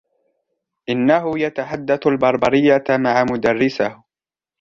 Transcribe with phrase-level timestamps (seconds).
[0.89, 4.03] إنهُ يتحدث البربرية مع مُدرسَهُ.